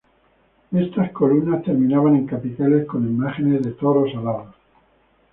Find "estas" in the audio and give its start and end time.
0.71-1.11